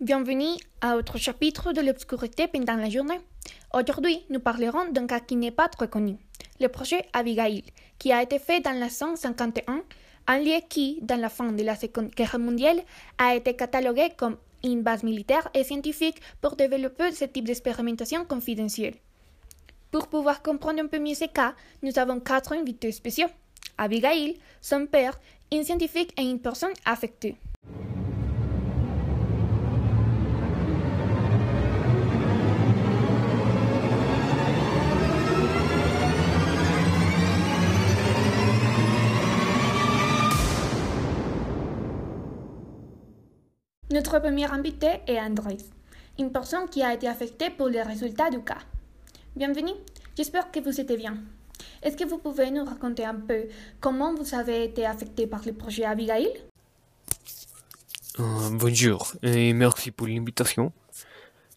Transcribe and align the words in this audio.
Bienvenue 0.00 0.54
à 0.80 0.96
autre 0.96 1.18
chapitre 1.18 1.72
de 1.72 1.80
l'obscurité 1.80 2.46
pendant 2.46 2.76
la 2.76 2.88
journée. 2.88 3.18
Aujourd'hui, 3.74 4.24
nous 4.30 4.38
parlerons 4.38 4.92
d'un 4.92 5.08
cas 5.08 5.18
qui 5.18 5.34
n'est 5.34 5.50
pas 5.50 5.68
très 5.68 5.88
connu, 5.88 6.18
le 6.60 6.68
projet 6.68 7.04
Abigail, 7.12 7.64
qui 7.98 8.12
a 8.12 8.22
été 8.22 8.38
fait 8.38 8.60
dans 8.60 8.78
la 8.78 8.90
151, 8.90 9.82
un 10.28 10.38
lieu 10.38 10.60
qui, 10.68 11.00
dans 11.02 11.20
la 11.20 11.28
fin 11.28 11.50
de 11.50 11.64
la 11.64 11.74
Seconde 11.74 12.10
Guerre 12.10 12.38
mondiale, 12.38 12.80
a 13.18 13.34
été 13.34 13.56
catalogué 13.56 14.10
comme 14.16 14.36
une 14.62 14.82
base 14.82 15.02
militaire 15.02 15.48
et 15.52 15.64
scientifique 15.64 16.22
pour 16.40 16.54
développer 16.54 17.10
ce 17.10 17.24
type 17.24 17.46
d'expérimentation 17.46 18.24
confidentielle. 18.24 18.94
Pour 19.90 20.06
pouvoir 20.06 20.44
comprendre 20.44 20.80
un 20.80 20.86
peu 20.86 21.00
mieux 21.00 21.16
ce 21.16 21.24
cas, 21.24 21.56
nous 21.82 21.98
avons 21.98 22.20
quatre 22.20 22.52
invités 22.52 22.92
spéciaux. 22.92 23.26
Abigail, 23.76 24.38
son 24.60 24.86
père, 24.86 25.18
un 25.52 25.64
scientifique 25.64 26.12
et 26.16 26.22
une 26.22 26.38
personne 26.38 26.74
affectée. 26.84 27.34
Notre 43.98 44.20
premier 44.20 44.44
invité 44.44 45.00
est 45.08 45.18
Andrés, 45.18 45.56
une 46.20 46.30
personne 46.30 46.68
qui 46.68 46.84
a 46.84 46.94
été 46.94 47.08
affectée 47.08 47.50
pour 47.50 47.66
les 47.66 47.82
résultats 47.82 48.30
du 48.30 48.40
cas. 48.44 48.60
Bienvenue, 49.34 49.72
j'espère 50.16 50.52
que 50.52 50.60
vous 50.60 50.80
êtes 50.80 50.96
bien. 50.96 51.16
Est-ce 51.82 51.96
que 51.96 52.04
vous 52.04 52.18
pouvez 52.18 52.52
nous 52.52 52.64
raconter 52.64 53.04
un 53.04 53.16
peu 53.16 53.48
comment 53.80 54.14
vous 54.14 54.36
avez 54.36 54.62
été 54.62 54.86
affecté 54.86 55.26
par 55.26 55.42
le 55.44 55.52
projet 55.52 55.84
Abigail? 55.84 56.28
Euh, 58.20 58.50
bonjour 58.52 59.14
et 59.24 59.52
merci 59.52 59.90
pour 59.90 60.06
l'invitation. 60.06 60.70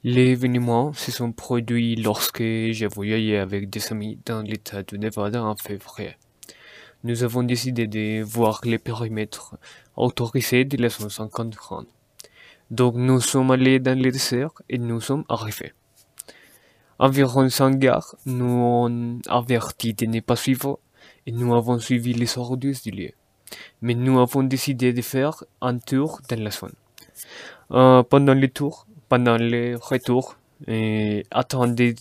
L'événement 0.03 0.93
se 0.93 1.11
sont 1.11 1.31
produits 1.31 1.95
lorsque 1.95 2.41
j'ai 2.41 2.87
voyagé 2.87 3.37
avec 3.37 3.69
des 3.69 3.91
amis 3.91 4.17
dans 4.25 4.41
l'état 4.41 4.81
de 4.81 4.97
Nevada 4.97 5.43
en 5.43 5.55
février. 5.55 6.17
Nous 7.03 7.21
avons 7.23 7.43
décidé 7.43 7.85
de 7.85 8.23
voir 8.23 8.61
les 8.63 8.79
périmètres 8.79 9.57
autorisés 9.95 10.65
de 10.65 10.77
la 10.77 10.89
150 10.89 11.55
Donc 12.71 12.95
nous 12.95 13.19
sommes 13.19 13.51
allés 13.51 13.79
dans 13.79 13.99
le 13.99 14.11
désert 14.11 14.51
et 14.69 14.77
nous 14.77 15.01
sommes 15.01 15.25
arrivés. 15.27 15.73
Environ 16.99 17.49
100 17.49 17.71
gars 17.71 17.99
nous 18.25 18.45
ont 18.45 19.19
averti 19.27 19.93
de 19.93 20.05
ne 20.05 20.21
pas 20.21 20.37
suivre 20.37 20.79
et 21.27 21.33
nous 21.33 21.53
avons 21.53 21.79
suivi 21.79 22.13
les 22.13 22.37
ordres 22.37 22.55
du 22.55 22.91
lieu. 22.91 23.11
Mais 23.81 23.93
nous 23.93 24.19
avons 24.21 24.43
décidé 24.43 24.93
de 24.93 25.01
faire 25.01 25.43
un 25.59 25.79
tour 25.79 26.21
dans 26.29 26.41
la 26.41 26.49
zone. 26.49 26.71
Euh, 27.71 28.03
pendant 28.03 28.33
le 28.33 28.47
tour, 28.47 28.87
pendant 29.09 29.37
le 29.37 29.75
retour, 29.75 30.37
et 30.65 31.25
attendez 31.29 31.95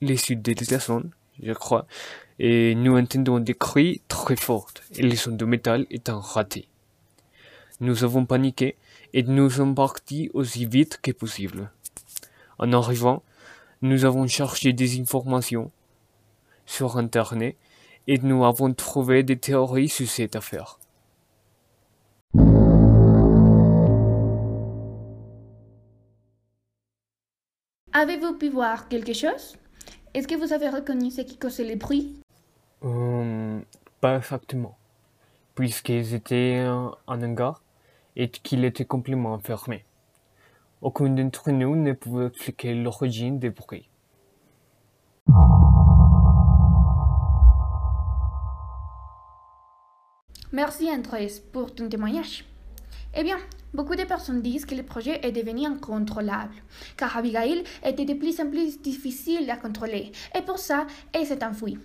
les 0.00 0.16
suites 0.16 0.42
de 0.42 0.54
la 0.72 0.78
zone, 0.80 1.10
je 1.40 1.52
crois, 1.52 1.86
et 2.40 2.74
nous 2.74 2.96
entendons 2.96 3.38
des 3.38 3.54
cris 3.54 4.02
très 4.08 4.34
forts 4.36 4.70
et 4.96 5.02
les 5.02 5.16
sons 5.16 5.36
de 5.36 5.44
métal 5.44 5.86
étant 5.90 6.18
ratés. 6.18 6.66
Nous 7.80 8.04
avons 8.04 8.26
paniqué 8.26 8.76
et 9.14 9.22
nous 9.22 9.48
sommes 9.48 9.74
partis 9.74 10.30
aussi 10.34 10.66
vite 10.66 10.98
que 11.02 11.12
possible. 11.12 11.70
En 12.58 12.72
arrivant, 12.74 13.22
nous 13.80 14.04
avons 14.04 14.26
cherché 14.26 14.74
des 14.74 15.00
informations 15.00 15.70
sur 16.66 16.98
Internet 16.98 17.56
et 18.06 18.18
nous 18.18 18.44
avons 18.44 18.74
trouvé 18.74 19.22
des 19.22 19.38
théories 19.38 19.88
sur 19.88 20.06
cette 20.06 20.36
affaire. 20.36 20.78
Avez-vous 27.92 28.34
pu 28.34 28.50
voir 28.50 28.88
quelque 28.88 29.14
chose? 29.14 29.56
Est-ce 30.12 30.28
que 30.28 30.34
vous 30.34 30.52
avez 30.52 30.68
reconnu 30.68 31.10
ce 31.10 31.22
qui 31.22 31.38
causait 31.38 31.64
le 31.64 31.76
bruit 31.76 32.20
Euh, 32.84 33.58
pas 34.00 34.16
exactement, 34.18 34.76
puisqu'ils 35.54 36.14
étaient 36.14 36.66
en 36.66 36.96
hangar 37.06 37.62
et 38.16 38.28
qu'il 38.28 38.64
était 38.64 38.84
complètement 38.84 39.38
fermé. 39.38 39.84
Aucun 40.82 41.10
d'entre 41.10 41.50
nous 41.50 41.76
ne 41.76 41.92
pouvait 41.92 42.26
expliquer 42.26 42.74
l'origine 42.74 43.38
des 43.38 43.50
bruits. 43.50 43.88
Merci 50.52 50.90
Andrés 50.90 51.30
pour 51.52 51.74
ton 51.74 51.88
témoignage. 51.88 52.44
Eh 53.14 53.22
bien, 53.22 53.38
beaucoup 53.72 53.94
de 53.94 54.04
personnes 54.04 54.42
disent 54.42 54.64
que 54.64 54.74
le 54.74 54.82
projet 54.82 55.20
est 55.24 55.32
devenu 55.32 55.66
incontrôlable, 55.66 56.54
car 56.96 57.16
Abigail 57.16 57.62
était 57.84 58.04
de 58.04 58.14
plus 58.14 58.40
en 58.40 58.48
plus 58.50 58.80
difficile 58.80 59.50
à 59.50 59.56
contrôler, 59.56 60.12
et 60.36 60.42
pour 60.42 60.58
ça, 60.58 60.86
elle 61.12 61.26
s'est 61.26 61.44
enfuie. 61.44 61.78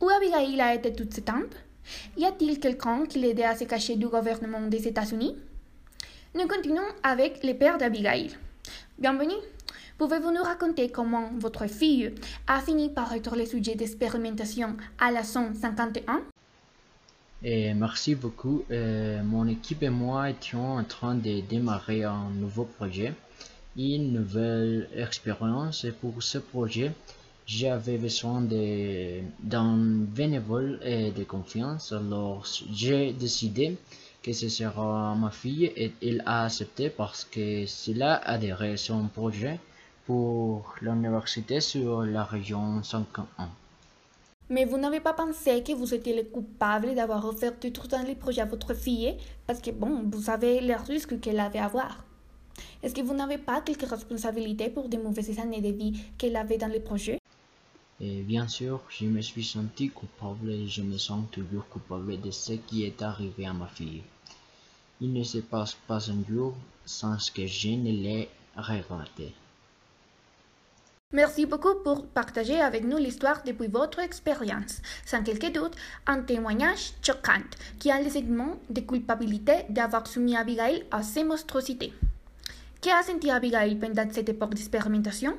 Où 0.00 0.08
Abigail 0.08 0.60
a 0.60 0.74
été 0.74 0.92
tout 0.92 1.08
ce 1.08 1.20
temps 1.20 1.42
Y 2.16 2.24
a-t-il 2.24 2.60
quelqu'un 2.60 3.06
qui 3.06 3.18
l'aidait 3.18 3.44
à 3.44 3.56
se 3.56 3.64
cacher 3.64 3.96
du 3.96 4.06
gouvernement 4.06 4.66
des 4.66 4.86
États-Unis? 4.86 5.36
Nous 6.34 6.46
continuons 6.46 6.82
avec 7.02 7.44
le 7.44 7.54
père 7.54 7.78
d'Abigail. 7.78 8.30
Bienvenue. 8.98 9.40
Pouvez-vous 9.98 10.32
nous 10.32 10.42
raconter 10.42 10.88
comment 10.88 11.30
votre 11.38 11.66
fille 11.66 12.14
a 12.46 12.60
fini 12.60 12.88
par 12.88 13.12
être 13.12 13.36
le 13.36 13.46
sujet 13.46 13.74
d'expérimentation 13.74 14.76
à 14.98 15.10
la 15.10 15.22
151 15.22 16.22
Et 17.42 17.74
merci 17.74 18.14
beaucoup. 18.14 18.64
Euh, 18.70 19.22
mon 19.22 19.46
équipe 19.46 19.82
et 19.82 19.90
moi 19.90 20.30
étions 20.30 20.76
en 20.76 20.84
train 20.84 21.14
de 21.14 21.40
démarrer 21.40 22.04
un 22.04 22.30
nouveau 22.34 22.64
projet, 22.64 23.12
une 23.76 24.12
nouvelle 24.12 24.88
expérience. 24.96 25.84
Et 25.84 25.92
pour 25.92 26.22
ce 26.22 26.38
projet, 26.38 26.92
j'avais 27.46 27.98
besoin 27.98 28.40
d'un 28.40 29.76
bénévole 29.76 30.78
et 30.84 31.10
de 31.10 31.24
confiance. 31.24 31.92
Alors 31.92 32.46
j'ai 32.72 33.12
décidé 33.12 33.76
que 34.22 34.32
ce 34.32 34.48
sera 34.48 35.14
ma 35.16 35.30
fille 35.30 35.72
et 35.76 35.92
il 36.00 36.22
a 36.26 36.44
accepté 36.44 36.90
parce 36.90 37.24
que 37.24 37.66
cela 37.66 38.16
adhérait 38.16 38.76
son 38.76 39.08
projet 39.08 39.58
pour 40.06 40.74
l'université 40.80 41.60
sur 41.60 42.02
la 42.02 42.24
région 42.24 42.82
51. 42.82 43.48
Mais 44.50 44.64
vous 44.64 44.76
n'avez 44.76 45.00
pas 45.00 45.14
pensé 45.14 45.62
que 45.62 45.72
vous 45.72 45.94
étiez 45.94 46.14
le 46.14 46.24
coupable 46.24 46.94
d'avoir 46.94 47.24
offert 47.24 47.54
du 47.58 47.72
trou 47.72 47.88
dans 47.88 48.02
les 48.02 48.14
projets 48.14 48.42
à 48.42 48.44
votre 48.44 48.74
fille? 48.74 49.16
Parce 49.46 49.60
que, 49.60 49.70
bon, 49.70 50.02
vous 50.12 50.22
savez 50.22 50.60
les 50.60 50.74
risques 50.74 51.18
qu'elle 51.20 51.40
avait 51.40 51.58
à 51.58 51.64
avoir. 51.64 52.04
Est-ce 52.82 52.94
que 52.94 53.00
vous 53.00 53.14
n'avez 53.14 53.38
pas 53.38 53.62
quelques 53.62 53.88
responsabilités 53.88 54.68
pour 54.68 54.88
des 54.88 54.98
mauvaises 54.98 55.38
années 55.38 55.62
de 55.62 55.70
vie 55.70 55.94
qu'elle 56.18 56.36
avait 56.36 56.58
dans 56.58 56.66
les 56.66 56.80
projets? 56.80 57.21
Et 58.04 58.22
bien 58.22 58.48
sûr, 58.48 58.80
je 58.88 59.06
me 59.06 59.20
suis 59.20 59.44
senti 59.44 59.88
coupable 59.88 60.50
et 60.50 60.66
je 60.66 60.82
me 60.82 60.98
sens 60.98 61.24
toujours 61.30 61.68
coupable 61.68 62.20
de 62.20 62.32
ce 62.32 62.54
qui 62.54 62.82
est 62.84 63.00
arrivé 63.00 63.46
à 63.46 63.52
ma 63.52 63.68
fille. 63.68 64.02
Il 65.00 65.12
ne 65.12 65.22
se 65.22 65.38
passe 65.38 65.74
pas 65.86 66.10
un 66.10 66.24
jour 66.28 66.52
sans 66.84 67.16
que 67.32 67.46
je 67.46 67.68
ne 67.68 67.92
l'ai 67.92 68.28
regretté. 68.56 69.32
Merci 71.12 71.46
beaucoup 71.46 71.74
pour 71.84 72.06
partager 72.06 72.60
avec 72.60 72.84
nous 72.84 72.96
l'histoire 72.96 73.42
depuis 73.44 73.68
votre 73.68 74.00
expérience. 74.00 74.80
Sans 75.06 75.22
quelque 75.22 75.52
doute, 75.52 75.76
un 76.06 76.22
témoignage 76.22 76.94
choquant 77.02 77.44
qui 77.78 77.92
a 77.92 78.02
le 78.02 78.10
sentiment 78.10 78.56
de 78.68 78.80
culpabilité 78.80 79.66
d'avoir 79.68 80.08
soumis 80.08 80.36
Abigail 80.36 80.84
à 80.90 81.04
ces 81.04 81.22
monstruosités. 81.22 81.92
Qu'a 82.80 83.02
senti 83.04 83.30
Abigail 83.30 83.76
pendant 83.76 84.10
cette 84.10 84.30
époque 84.30 84.54
d'expérimentation? 84.54 85.36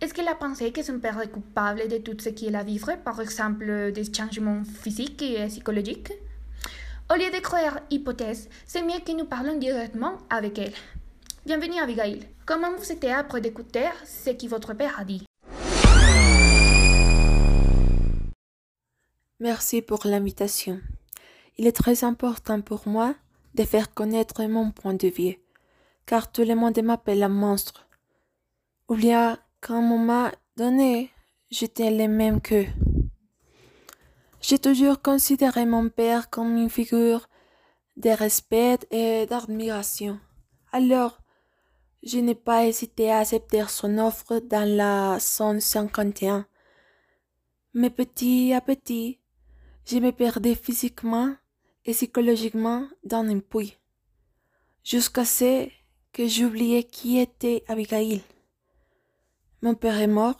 Est-ce 0.00 0.14
qu'elle 0.14 0.28
a 0.28 0.34
pensé 0.34 0.72
que 0.72 0.82
son 0.82 0.98
père 0.98 1.20
est 1.20 1.30
coupable 1.30 1.88
de 1.88 1.98
tout 1.98 2.16
ce 2.18 2.28
qu'elle 2.30 2.56
a 2.56 2.62
vécu, 2.62 2.96
par 3.04 3.20
exemple 3.20 3.92
des 3.92 4.12
changements 4.12 4.62
physiques 4.64 5.22
et 5.22 5.46
psychologiques 5.46 6.12
Au 7.10 7.14
lieu 7.14 7.30
de 7.30 7.40
croire 7.40 7.80
hypothèse, 7.90 8.48
c'est 8.66 8.82
mieux 8.82 9.00
que 9.04 9.12
nous 9.12 9.24
parlons 9.24 9.58
directement 9.58 10.18
avec 10.30 10.58
elle. 10.58 10.74
Bienvenue 11.44 11.80
Abigail. 11.80 12.20
Comment 12.46 12.76
vous 12.76 12.92
étiez 12.92 13.12
après 13.12 13.40
d'écouter 13.40 13.88
ce 14.04 14.30
que 14.30 14.46
votre 14.46 14.74
père 14.74 14.98
a 15.00 15.04
dit? 15.04 15.24
Merci 19.40 19.82
pour 19.82 20.00
l'invitation. 20.04 20.80
Il 21.56 21.66
est 21.66 21.72
très 21.72 22.04
important 22.04 22.60
pour 22.60 22.86
moi 22.86 23.14
de 23.54 23.64
faire 23.64 23.94
connaître 23.94 24.42
mon 24.44 24.70
point 24.70 24.94
de 24.94 25.08
vue, 25.08 25.38
car 26.06 26.30
tout 26.30 26.44
le 26.44 26.54
monde 26.54 26.80
m'appelle 26.82 27.22
un 27.22 27.28
monstre. 27.28 27.86
Il 28.90 29.04
y 29.04 29.12
a 29.60 29.66
qu'un 29.66 29.80
moment 29.80 30.30
donné, 30.56 31.10
j'étais 31.50 31.90
le 31.90 32.08
même 32.08 32.40
qu'eux. 32.40 32.66
J'ai 34.40 34.58
toujours 34.58 35.02
considéré 35.02 35.66
mon 35.66 35.88
père 35.88 36.30
comme 36.30 36.56
une 36.56 36.70
figure 36.70 37.28
de 37.96 38.10
respect 38.10 38.78
et 38.90 39.26
d'admiration. 39.26 40.20
Alors, 40.72 41.18
je 42.02 42.18
n'ai 42.18 42.34
pas 42.34 42.66
hésité 42.66 43.10
à 43.10 43.18
accepter 43.18 43.64
son 43.68 43.98
offre 43.98 44.38
dans 44.40 44.68
la 44.68 45.18
151. 45.18 46.46
Mais 47.74 47.90
petit 47.90 48.52
à 48.52 48.60
petit, 48.60 49.18
je 49.86 49.98
me 49.98 50.12
perdais 50.12 50.54
physiquement 50.54 51.34
et 51.84 51.92
psychologiquement 51.92 52.86
dans 53.04 53.24
un 53.24 53.40
puits, 53.40 53.76
jusqu'à 54.84 55.24
ce 55.24 55.68
que 56.12 56.28
j'oubliais 56.28 56.84
qui 56.84 57.18
était 57.18 57.64
Abigail. 57.66 58.22
Mon 59.60 59.74
père 59.74 60.00
est 60.00 60.06
mort 60.06 60.38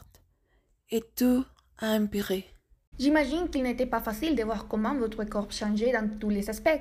et 0.91 1.03
tout 1.17 1.45
a 1.79 1.97
empiré. 1.97 2.47
J'imagine 3.01 3.49
qu'il 3.49 3.65
n'était 3.65 3.87
pas 3.87 4.01
facile 4.01 4.37
de 4.37 4.45
voir 4.45 4.69
comment 4.69 4.95
votre 4.95 5.25
corps 5.25 5.51
changeait 5.51 5.93
dans 5.93 6.09
tous 6.19 6.31
les 6.31 6.49
aspects, 6.51 6.81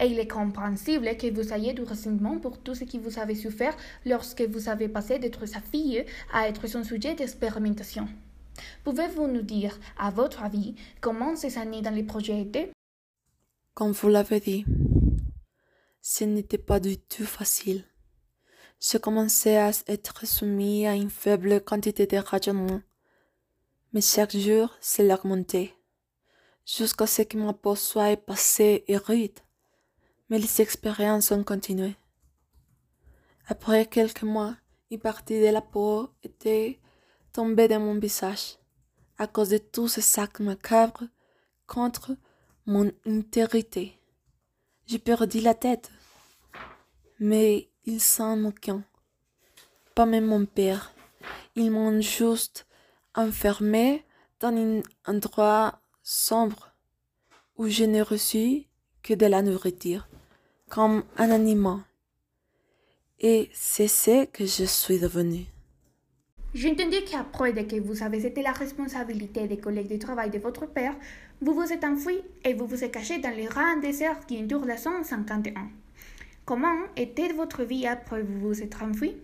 et 0.00 0.06
il 0.06 0.18
est 0.18 0.28
compréhensible 0.28 1.16
que 1.16 1.30
vous 1.30 1.52
ayez 1.52 1.72
du 1.72 1.82
ressentiment 1.82 2.38
pour 2.38 2.58
tout 2.58 2.74
ce 2.74 2.84
que 2.84 2.98
vous 2.98 3.18
avez 3.18 3.34
souffert 3.34 3.76
lorsque 4.04 4.42
vous 4.42 4.68
avez 4.68 4.88
passé 4.88 5.18
d'être 5.18 5.46
sa 5.46 5.60
fille 5.60 6.04
à 6.32 6.48
être 6.48 6.66
son 6.66 6.84
sujet 6.84 7.14
d'expérimentation. 7.14 8.06
Pouvez-vous 8.84 9.26
nous 9.26 9.42
dire, 9.42 9.78
à 9.98 10.10
votre 10.10 10.42
avis, 10.42 10.74
comment 11.00 11.36
ces 11.36 11.58
années 11.58 11.82
dans 11.82 11.94
les 11.94 12.02
projets 12.02 12.40
étaient? 12.40 12.70
Comme 13.74 13.92
vous 13.92 14.08
l'avez 14.08 14.40
dit, 14.40 14.64
ce 16.02 16.24
n'était 16.24 16.58
pas 16.58 16.80
du 16.80 16.98
tout 16.98 17.26
facile. 17.26 17.84
Je 18.80 18.98
commençais 18.98 19.56
à 19.56 19.70
être 19.86 20.26
soumis 20.26 20.86
à 20.86 20.94
une 20.94 21.10
faible 21.10 21.60
quantité 21.62 22.06
de 22.06 22.16
rationnement 22.16 22.80
mais 23.92 24.02
chaque 24.02 24.36
jour, 24.36 24.74
c'est 24.80 25.12
remontait, 25.12 25.74
jusqu'à 26.66 27.06
ce 27.06 27.22
que 27.22 27.38
ma 27.38 27.52
peau 27.52 27.74
soit 27.74 28.16
passée 28.16 28.84
et 28.86 28.96
rude. 28.96 29.38
Mais 30.28 30.38
les 30.38 30.60
expériences 30.60 31.30
ont 31.30 31.42
continué. 31.42 31.96
Après 33.46 33.86
quelques 33.86 34.24
mois, 34.24 34.56
une 34.90 35.00
partie 35.00 35.40
de 35.40 35.46
la 35.46 35.62
peau 35.62 36.10
était 36.22 36.78
tombée 37.32 37.68
de 37.68 37.76
mon 37.76 37.98
visage 37.98 38.58
à 39.16 39.26
cause 39.26 39.48
de 39.48 39.58
tous 39.58 39.88
ces 39.88 40.02
sacs 40.02 40.40
macabres 40.40 41.04
contre 41.66 42.14
mon 42.66 42.92
intégrité. 43.06 43.98
J'ai 44.86 44.98
perdu 44.98 45.40
la 45.40 45.54
tête, 45.54 45.90
mais 47.18 47.70
ils 47.88 48.00
s'en 48.00 48.44
aucun. 48.44 48.82
Pas 49.94 50.04
même 50.04 50.26
mon 50.26 50.44
père. 50.44 50.92
Ils 51.56 51.70
m'ont 51.70 52.00
juste 52.02 52.66
enfermé 53.14 54.04
dans 54.40 54.54
un 54.54 54.82
endroit 55.06 55.80
sombre 56.02 56.70
où 57.56 57.66
je 57.66 57.84
n'ai 57.84 58.02
reçu 58.02 58.64
que 59.02 59.14
de 59.14 59.26
la 59.26 59.40
nourriture, 59.42 60.06
comme 60.68 61.02
un 61.16 61.30
animal. 61.30 61.78
Et 63.20 63.48
c'est 63.54 63.88
ce 63.88 64.26
que 64.26 64.44
je 64.44 64.64
suis 64.64 65.00
devenu. 65.00 65.46
J'ai 66.54 66.70
entendu 66.70 66.98
qu'après 67.10 67.52
que 67.66 67.80
vous 67.80 68.02
avez 68.02 68.24
été 68.26 68.42
la 68.42 68.52
responsabilité 68.52 69.48
des 69.48 69.58
collègues 69.58 69.88
de 69.88 69.96
travail 69.96 70.30
de 70.30 70.38
votre 70.38 70.66
père, 70.66 70.94
vous 71.40 71.54
vous 71.54 71.72
êtes 71.72 71.84
enfui 71.84 72.20
et 72.44 72.52
vous 72.52 72.66
vous 72.66 72.84
êtes 72.84 72.92
caché 72.92 73.18
dans 73.18 73.34
les 73.34 73.48
rangs 73.48 73.80
déserts 73.80 74.26
qui 74.26 74.42
entourent 74.42 74.66
la 74.66 74.76
151. 74.76 75.68
Comment 76.48 76.86
était 76.96 77.30
votre 77.34 77.62
vie 77.62 77.86
après 77.86 78.22
vous 78.22 78.40
vous 78.40 78.62
êtes 78.62 78.80
enfui 78.80 79.14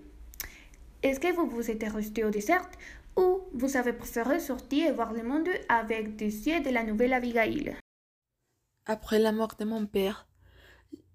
Est-ce 1.03 1.19
que 1.19 1.35
vous 1.35 1.49
vous 1.49 1.71
êtes 1.71 1.91
resté 1.91 2.23
au 2.23 2.29
désert 2.29 2.69
ou 3.17 3.41
vous 3.55 3.79
avez 3.79 3.95
préféré 3.95 4.39
sortir 4.39 4.91
et 4.91 4.93
voir 4.93 5.15
le 5.15 5.23
monde 5.23 5.49
avec 5.71 6.17
des 6.17 6.47
yeux 6.47 6.61
de 6.61 6.69
la 6.69 6.85
nouvelle 6.85 7.15
Abigail? 7.15 7.79
Après 8.85 9.19
la 9.19 9.33
mort 9.33 9.55
de 9.59 9.65
mon 9.65 9.87
père, 9.87 10.29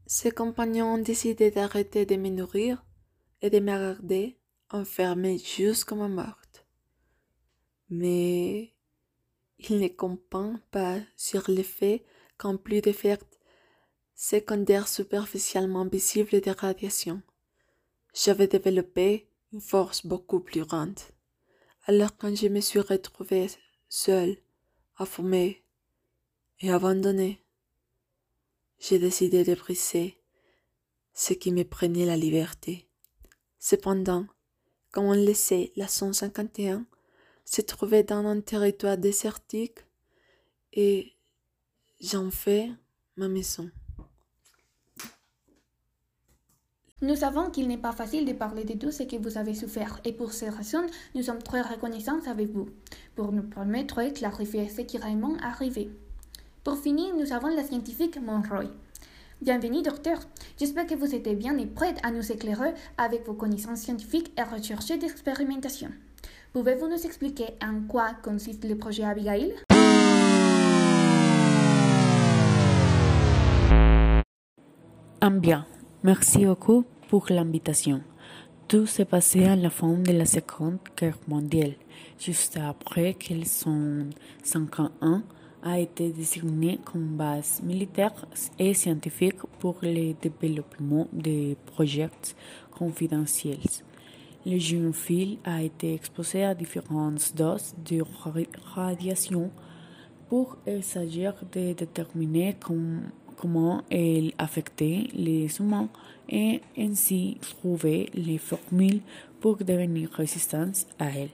ses 0.07 0.31
compagnons 0.31 0.95
ont 0.95 0.97
décidé 0.97 1.51
d'arrêter 1.51 2.07
de 2.07 2.15
me 2.15 2.29
nourrir 2.29 2.83
et 3.43 3.51
de 3.51 3.59
me 3.59 3.67
garder 3.67 4.39
enfermé 4.71 5.37
jusqu'à 5.37 5.93
ma 5.93 6.07
morte. 6.07 6.65
Mais 7.91 8.73
il 9.59 9.77
ne 9.79 9.87
comprend 9.89 10.55
pas 10.71 10.97
sur 11.15 11.43
le 11.51 11.61
fait 11.61 12.03
qu'en 12.39 12.57
plus 12.57 12.81
d'effets 12.81 13.19
secondaires 14.21 14.89
superficiellement 14.89 15.85
visibles 15.85 16.41
de 16.41 16.51
radiation, 16.51 17.21
j'avais 18.13 18.47
développé 18.47 19.29
une 19.53 19.61
force 19.61 20.05
beaucoup 20.05 20.41
plus 20.41 20.65
grande. 20.65 20.99
Alors 21.85 22.17
quand 22.17 22.35
je 22.35 22.49
me 22.49 22.59
suis 22.59 22.81
retrouvée 22.81 23.47
seule, 23.87 24.35
affamée 24.97 25.63
et 26.59 26.69
abandonnée, 26.69 27.41
j'ai 28.77 28.99
décidé 28.99 29.45
de 29.45 29.55
briser 29.55 30.17
ce 31.13 31.31
qui 31.31 31.53
me 31.53 31.63
prenait 31.63 32.05
la 32.05 32.17
liberté. 32.17 32.89
Cependant, 33.57 34.27
comme 34.91 35.05
on 35.05 35.13
le 35.13 35.33
sait, 35.33 35.71
la 35.77 35.87
151 35.87 36.85
se 37.45 37.61
trouvait 37.61 38.03
dans 38.03 38.25
un 38.25 38.41
territoire 38.41 38.97
désertique 38.97 39.79
et 40.73 41.13
j'en 42.01 42.29
fais 42.29 42.69
ma 43.15 43.29
maison. 43.29 43.71
Nous 47.01 47.15
savons 47.15 47.49
qu'il 47.49 47.69
n'est 47.69 47.77
pas 47.77 47.93
facile 47.93 48.25
de 48.25 48.33
parler 48.33 48.65
de 48.65 48.73
tout 48.73 48.91
ce 48.91 49.03
que 49.03 49.15
vous 49.15 49.37
avez 49.37 49.53
souffert 49.53 50.01
et 50.03 50.11
pour 50.11 50.33
ces 50.33 50.49
raisons, 50.49 50.85
nous 51.15 51.23
sommes 51.23 51.41
très 51.41 51.61
reconnaissants 51.61 52.19
avec 52.29 52.51
vous 52.51 52.67
pour 53.15 53.31
nous 53.31 53.43
permettre 53.43 54.03
de 54.03 54.09
clarifier 54.09 54.67
ce 54.67 54.81
qui 54.81 54.97
est 54.97 54.99
réellement 54.99 55.37
arrivé. 55.41 55.89
Pour 56.61 56.77
finir, 56.77 57.15
nous 57.15 57.31
avons 57.31 57.47
la 57.47 57.63
scientifique 57.63 58.21
Monroy. 58.21 58.65
Bienvenue, 59.41 59.81
docteur. 59.81 60.19
J'espère 60.59 60.87
que 60.87 60.95
vous 60.95 61.15
êtes 61.15 61.39
bien 61.39 61.57
et 61.57 61.67
prête 61.67 61.99
à 62.03 62.11
nous 62.11 62.33
éclairer 62.33 62.73
avec 62.97 63.25
vos 63.25 63.33
connaissances 63.33 63.79
scientifiques 63.79 64.33
et 64.37 64.43
recherches 64.43 64.99
d'expérimentation. 64.99 65.91
Pouvez-vous 66.51 66.89
nous 66.89 67.05
expliquer 67.05 67.45
en 67.63 67.79
quoi 67.87 68.09
consiste 68.21 68.65
le 68.65 68.75
projet 68.77 69.05
Abigail? 69.05 69.55
Bien. 75.39 75.65
Merci 76.01 76.45
beaucoup 76.45 76.85
pour 77.09 77.25
l'invitation. 77.29 78.01
Tout 78.69 78.85
s'est 78.85 79.03
passé 79.03 79.43
à 79.43 79.57
la 79.57 79.69
fin 79.69 79.97
de 79.97 80.13
la 80.13 80.23
Seconde 80.23 80.77
Guerre 80.97 81.17
mondiale, 81.27 81.73
juste 82.17 82.55
après 82.55 83.15
que 83.15 83.33
le 83.33 83.43
151 83.43 85.23
a 85.61 85.77
été 85.77 86.11
désigné 86.11 86.79
comme 86.85 87.17
base 87.17 87.61
militaire 87.63 88.13
et 88.57 88.73
scientifique 88.73 89.41
pour 89.59 89.79
le 89.81 90.13
développement 90.13 91.09
de 91.11 91.55
projets 91.65 92.09
confidentiels. 92.71 93.59
Le 94.45 94.57
jeune 94.57 94.93
fil 94.93 95.39
a 95.43 95.61
été 95.61 95.95
exposé 95.95 96.45
à 96.45 96.55
différentes 96.55 97.35
doses 97.35 97.75
de 97.85 98.01
radiation 98.73 99.51
pour 100.29 100.57
s'agir 100.81 101.33
de 101.51 101.73
déterminer 101.73 102.55
comment 102.57 103.01
comment 103.39 103.83
elle 103.89 104.33
affectait 104.37 105.07
les 105.13 105.47
humains 105.59 105.87
et 106.27 106.61
ainsi 106.77 107.37
trouver 107.39 108.09
les 108.13 108.37
formules 108.37 109.01
pour 109.39 109.57
devenir 109.57 110.09
résistants 110.11 110.71
à 110.99 111.09
elle. 111.09 111.29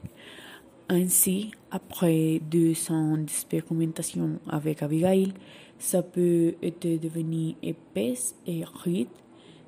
Ainsi, 0.88 1.52
après 1.72 2.40
deux 2.40 2.74
ans 2.92 3.18
d'expérimentation 3.18 4.40
avec 4.48 4.84
Abigail, 4.84 5.34
sa 5.80 6.04
peau 6.04 6.52
était 6.62 7.00
devenue 7.00 7.56
épaisse 7.64 8.36
et 8.46 8.64
rude, 8.64 9.08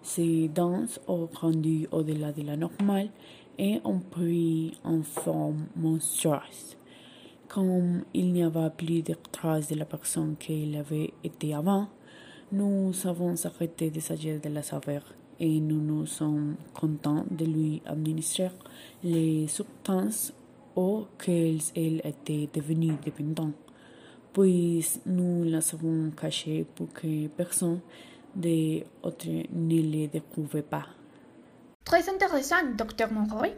ses 0.03 0.47
dents 0.47 0.85
ont 1.07 1.25
grandi 1.25 1.87
au-delà 1.91 2.31
de 2.31 2.43
la 2.43 2.55
normale 2.55 3.09
et 3.57 3.81
ont 3.83 3.99
pris 3.99 4.77
une 4.85 5.03
forme 5.03 5.65
monstrueuse. 5.75 6.77
Comme 7.47 8.03
il 8.13 8.31
n'y 8.31 8.43
avait 8.43 8.69
plus 8.69 9.01
de 9.01 9.15
traces 9.31 9.69
de 9.69 9.75
la 9.75 9.85
personne 9.85 10.35
qu'elle 10.37 10.75
avait 10.75 11.13
été 11.23 11.53
avant, 11.55 11.87
nous 12.51 12.93
avons 13.05 13.35
arrêté 13.45 13.89
de 13.89 13.99
s'agir 13.99 14.39
de 14.39 14.49
la 14.49 14.63
saveur 14.63 15.03
et 15.39 15.59
nous 15.59 15.81
nous 15.81 16.05
sommes 16.05 16.55
contents 16.73 17.25
de 17.29 17.45
lui 17.45 17.81
administrer 17.85 18.51
les 19.03 19.47
substances 19.47 20.33
auxquelles 20.75 21.59
elle 21.75 22.01
était 22.05 22.47
devenue 22.53 22.93
dépendante, 23.03 23.55
puis 24.31 24.85
nous 25.05 25.43
la 25.43 25.57
avons 25.57 26.11
cachée 26.11 26.65
pour 26.75 26.93
que 26.93 27.27
personne 27.27 27.79
d'autre 28.35 29.27
ne 29.51 29.81
les 29.81 30.07
découvre 30.07 30.61
pas. 30.61 30.85
Très 31.83 32.07
intéressant, 32.09 32.57
docteur 32.77 33.11
Monroy. 33.11 33.49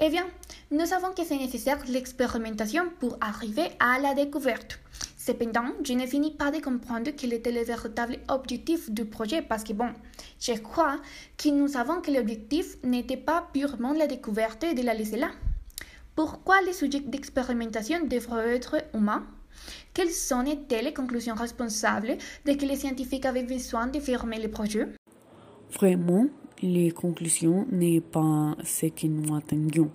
Eh 0.00 0.10
bien, 0.10 0.26
nous 0.70 0.86
savons 0.86 1.12
que 1.12 1.24
c'est 1.24 1.36
nécessaire 1.38 1.78
l'expérimentation 1.88 2.84
pour 2.98 3.16
arriver 3.20 3.70
à 3.78 3.98
la 3.98 4.14
découverte. 4.14 4.78
Cependant, 5.24 5.66
je 5.84 5.92
ne 5.92 6.04
finis 6.04 6.32
pas 6.32 6.50
de 6.50 6.58
comprendre 6.58 7.12
quel 7.16 7.32
était 7.32 7.52
le 7.52 7.62
véritable 7.62 8.18
objectif 8.26 8.90
du 8.90 9.04
projet 9.04 9.40
parce 9.40 9.62
que, 9.62 9.72
bon, 9.72 9.90
je 10.40 10.54
crois 10.54 10.96
que 11.38 11.48
nous 11.48 11.68
savons 11.68 12.00
que 12.00 12.10
l'objectif 12.10 12.76
n'était 12.82 13.16
pas 13.16 13.48
purement 13.52 13.92
la 13.92 14.08
découverte 14.08 14.62
de 14.62 14.82
la 14.82 14.94
là. 14.94 15.30
Pourquoi 16.16 16.60
les 16.62 16.72
sujets 16.72 16.98
d'expérimentation 16.98 18.04
devraient 18.04 18.56
être 18.56 18.82
humains? 18.94 19.24
Quelles 19.94 20.10
sont 20.10 20.42
les 20.42 20.92
conclusions 20.92 21.36
responsables 21.36 22.16
de 22.44 22.54
que 22.54 22.66
les 22.66 22.74
scientifiques 22.74 23.24
avaient 23.24 23.44
besoin 23.44 23.86
de 23.86 24.00
fermer 24.00 24.40
le 24.42 24.50
projet 24.50 24.88
Vraiment, 25.70 26.26
les 26.60 26.90
conclusions 26.90 27.64
n'est 27.70 28.00
pas 28.00 28.56
ce 28.64 28.86
que 28.86 29.06
nous 29.06 29.36
attendions. 29.36 29.92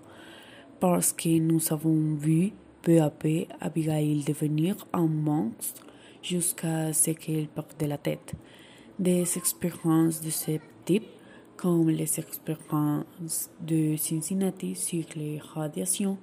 Parce 0.80 1.12
que 1.12 1.38
nous 1.38 1.62
avons 1.74 2.16
vu 2.16 2.54
peu 2.82 3.02
à 3.02 3.10
peu 3.10 3.46
Abigail 3.60 4.24
devenir 4.24 4.76
un 4.94 5.08
monstre 5.08 5.86
jusqu'à 6.22 6.94
ce 6.94 7.12
qu'elle 7.12 7.48
perde 7.48 7.82
la 7.82 7.98
tête. 7.98 8.34
Des 9.00 9.38
expériences 9.38 10.22
de 10.22 10.30
ce 10.30 10.52
type 10.86 11.08
comme 11.56 11.90
les 11.90 12.20
expériences 12.20 13.50
de 13.60 13.96
Cincinnati 13.98 14.76
sur 14.76 15.04
les 15.16 15.40
radiations 15.40 16.18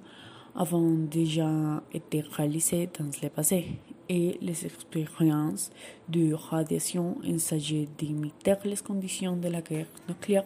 avaient 0.55 1.07
déjà 1.11 1.83
été 1.93 2.21
réalisées 2.21 2.89
dans 2.97 3.09
le 3.21 3.29
passé 3.29 3.79
et 4.07 4.37
les 4.41 4.65
expériences 4.65 5.71
de 6.07 6.33
radiation 6.33 7.17
s'agit 7.37 7.87
d'imiter 7.97 8.55
les 8.63 8.77
conditions 8.77 9.35
de 9.35 9.49
la 9.49 9.61
guerre 9.61 9.87
nucléaire 10.07 10.45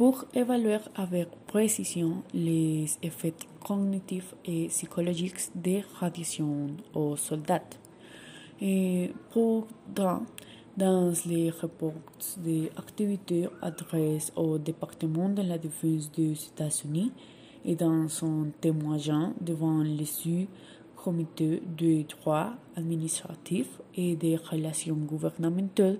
pour 0.00 0.24
évaluer 0.32 0.78
avec 0.94 1.28
précision 1.46 2.22
les 2.32 2.86
effets 3.02 3.34
cognitifs 3.62 4.34
et 4.46 4.68
psychologiques 4.68 5.50
des 5.54 5.84
radiations 6.00 6.68
aux 6.94 7.16
soldats. 7.16 7.68
Et 8.62 9.12
pourtant, 9.30 10.22
dans 10.74 11.12
les 11.26 11.50
rapports 11.50 11.92
d'activité 12.38 13.46
adressés 13.60 14.32
au 14.36 14.56
département 14.56 15.28
de 15.28 15.42
la 15.42 15.58
défense 15.58 16.10
des 16.12 16.32
États-Unis 16.32 17.12
et 17.66 17.76
dans 17.76 18.08
son 18.08 18.52
témoignage 18.58 19.34
devant 19.38 19.82
le 19.82 20.06
sous-comité 20.06 21.62
de 21.76 22.06
droit 22.08 22.54
administratif 22.74 23.66
et 23.94 24.16
des 24.16 24.36
relations 24.36 24.96
gouvernementales 24.96 25.98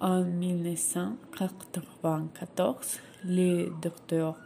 en 0.00 0.24
1994, 0.24 2.98
le 3.24 3.70
docteur 3.82 4.36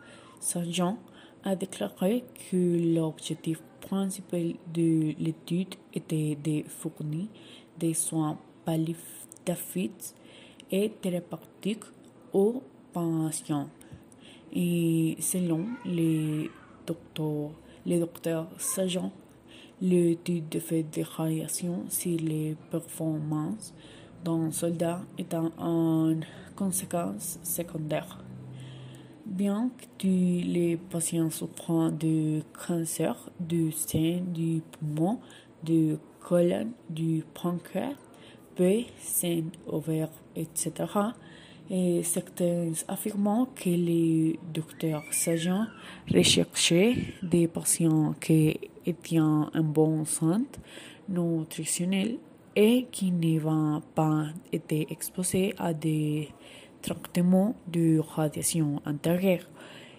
Sargent 0.41 0.99
a 1.45 1.57
déclaré 1.57 2.25
que 2.51 2.95
l'objectif 2.95 3.61
principal 3.81 4.55
de 4.73 5.15
l'étude 5.19 5.75
était 5.93 6.37
de 6.37 6.63
fournir 6.69 7.27
des 7.79 7.95
soins 7.95 8.39
palliatifs 8.65 10.15
et 10.71 10.91
thérapeutiques 11.01 11.85
aux 12.33 12.63
patients. 12.93 13.69
Et 14.53 15.17
selon 15.21 15.67
le 15.85 16.49
docteur, 16.87 17.51
le 17.87 17.99
docteur 17.99 18.47
Sargent, 18.59 19.13
l'étude 19.81 20.49
de 20.49 20.61
fait 20.61 20.85
de 20.85 21.03
radiation 21.03 21.85
sur 21.89 22.19
les 22.21 22.57
performances 22.71 23.75
d'un 24.25 24.51
soldat 24.53 25.01
est 25.19 25.35
en 25.35 26.21
conséquence 26.55 27.39
secondaire. 27.43 28.19
Bien 29.25 29.71
que 29.99 30.09
les 30.09 30.77
patients 30.77 31.31
souffrant 31.31 31.91
de 31.91 32.43
cancer 32.67 33.17
du 33.39 33.71
sein, 33.71 34.21
du 34.27 34.63
poumon, 34.73 35.21
du 35.63 35.97
colon, 36.21 36.73
du 36.91 37.23
pancréas, 37.33 37.95
peu, 38.57 38.81
sein, 38.99 39.45
ovaire, 39.69 40.11
etc., 40.35 40.73
et 41.71 42.03
certains 42.03 42.73
affirment 42.89 43.47
que 43.55 43.71
les 43.71 44.41
docteurs 44.53 45.05
sageants 45.13 45.67
recherchaient 46.13 46.97
des 47.23 47.47
patients 47.47 48.15
qui 48.21 48.59
étaient 48.85 49.21
en 49.21 49.49
bonne 49.63 50.05
santé 50.05 50.59
nutritionnelle 51.09 52.19
et 52.57 52.87
qui 52.91 53.13
n'avaient 53.13 53.81
pas 53.95 54.27
été 54.53 54.89
exposés 54.91 55.55
à 55.59 55.73
des 55.73 56.29
traitements 56.83 57.55
de 57.69 57.99
radiation 57.99 58.83
antérieure 58.85 59.47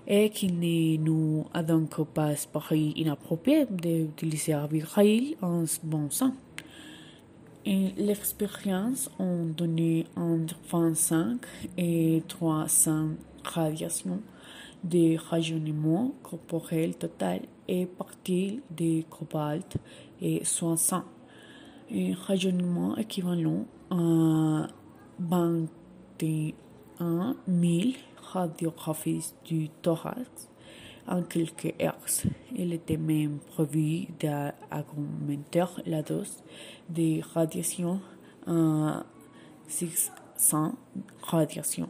et 0.07 0.29
qu'il 0.29 0.59
ne 0.59 0.97
nous 0.97 1.45
a 1.53 1.63
donc 1.63 2.03
pas 2.13 2.33
paru 2.51 2.91
inapproprié 2.95 3.65
d'utiliser 3.65 4.53
un 4.53 4.67
viril 4.67 5.35
en 5.41 5.63
bon 5.83 6.09
sang. 6.09 6.33
L'expérience 7.65 9.09
a 9.19 9.23
donné 9.23 10.05
entre 10.17 10.55
25 10.69 11.39
et 11.77 12.21
300 12.27 13.11
radiations 13.45 14.21
de 14.83 15.17
rajeunissement 15.17 16.13
corporel 16.23 16.95
total 16.95 17.39
et 17.69 17.85
partie 17.85 18.59
de 18.69 19.03
cobalt 19.03 19.77
et 20.21 20.43
60. 20.43 21.05
Un 21.89 22.13
rajeunissement 22.15 22.97
équivalent 22.97 23.65
à 23.89 24.67
21 26.99 27.35
000 27.47 27.93
radiographies 28.33 29.33
du 29.45 29.69
thorax 29.81 30.49
en 31.07 31.21
quelques 31.23 31.73
heures. 31.81 31.97
Il 32.55 32.73
était 32.73 32.97
même 32.97 33.39
prévu 33.39 34.07
d'augmenter 34.19 35.65
la 35.85 36.01
dose 36.01 36.43
de 36.89 37.21
radiation 37.33 37.99
à 38.47 39.03
600 39.67 40.75
radiations. 41.21 41.89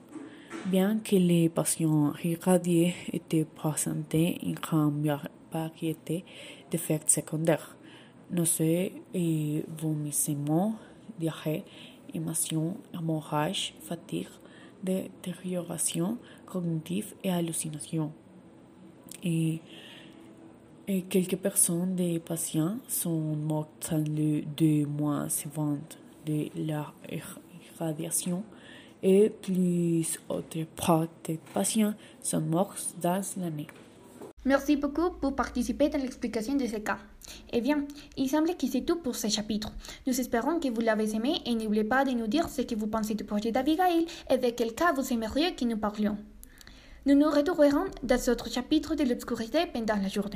Bien 0.65 0.99
que 0.99 1.15
les 1.15 1.49
patients 1.49 2.13
irradiés 2.23 2.93
étaient 3.11 3.45
présentés 3.45 4.39
une 4.43 4.55
grande 4.55 5.05
variété 5.51 6.23
d'effets 6.71 7.01
secondaires, 7.07 7.75
nausées 8.31 8.93
et 9.13 9.65
vomissements, 9.77 10.75
diarrhée, 11.19 11.65
émotion, 12.13 12.77
hémorragie, 12.93 13.73
fatigue, 13.81 14.27
détérioration 14.83 16.17
cognitive 16.45 17.13
et 17.23 17.31
hallucination. 17.31 18.11
Et, 19.23 19.61
quelques 21.09 21.37
personnes 21.37 21.95
des 21.95 22.19
patients 22.19 22.77
sont 22.87 23.35
mortes 23.35 23.89
dans 23.89 24.03
les 24.13 24.41
deux 24.41 24.85
mois 24.85 25.29
suivants 25.29 25.77
de 26.25 26.49
la 26.57 26.93
irradiation 27.79 28.43
et 29.01 29.29
plus 29.29 30.19
autres 30.29 30.65
patients 31.53 31.93
sont 32.21 32.41
morts 32.41 32.75
dans 33.01 33.21
l'année. 33.37 33.67
Merci 34.45 34.75
beaucoup 34.75 35.11
pour 35.11 35.35
participer 35.35 35.87
dans 35.89 35.99
l'explication 36.01 36.55
de 36.55 36.65
ce 36.65 36.77
cas. 36.77 36.99
Eh 37.51 37.61
bien, 37.61 37.85
il 38.17 38.29
semble 38.29 38.55
que 38.55 38.67
c'est 38.67 38.81
tout 38.81 38.97
pour 38.97 39.15
ce 39.15 39.27
chapitre. 39.27 39.71
Nous 40.07 40.19
espérons 40.19 40.59
que 40.59 40.69
vous 40.69 40.81
l'avez 40.81 41.15
aimé 41.15 41.41
et 41.45 41.53
n'oubliez 41.55 41.83
pas 41.83 42.05
de 42.05 42.11
nous 42.11 42.27
dire 42.27 42.49
ce 42.49 42.61
que 42.61 42.75
vous 42.75 42.87
pensez 42.87 43.13
du 43.13 43.23
projet 43.23 43.51
d'Abigail 43.51 44.05
et 44.29 44.37
de 44.37 44.49
quel 44.49 44.73
cas 44.73 44.93
vous 44.93 45.13
aimeriez 45.13 45.53
que 45.55 45.65
nous 45.65 45.77
parlions. 45.77 46.17
Nous 47.05 47.15
nous 47.15 47.29
retrouverons 47.29 47.85
dans 48.01 48.25
d'autres 48.25 48.49
chapitres 48.49 48.95
de 48.95 49.03
l'obscurité 49.03 49.65
pendant 49.73 49.97
la 49.97 50.07
journée. 50.07 50.31